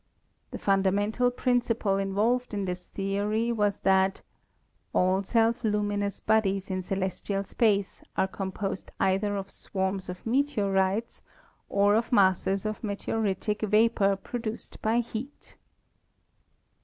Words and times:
The 0.49 0.57
fundamental 0.57 1.29
principle 1.29 1.97
involved 1.97 2.55
in 2.55 2.65
this 2.65 2.87
theory 2.87 3.51
was 3.51 3.77
that 3.81 4.23
"all 4.93 5.21
self 5.21 5.63
luminous 5.63 6.19
bodies 6.19 6.71
in 6.71 6.81
celestial 6.81 7.43
space 7.43 8.01
are 8.17 8.27
composed 8.27 8.89
either 8.99 9.37
of 9.37 9.51
swarms 9.51 10.09
of 10.09 10.25
meteorites 10.25 11.21
or 11.69 11.93
of 11.93 12.11
masses 12.11 12.65
of 12.65 12.81
meteoritic 12.81 13.61
vapor 13.69 14.15
produced 14.15 14.81
by 14.81 15.01
heat." 15.01 15.55